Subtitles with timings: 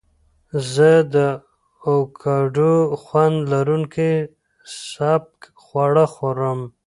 [0.73, 1.17] زه د
[1.91, 4.11] اوکاډو خوند لرونکي
[4.89, 6.59] سپک خواړه خوړم.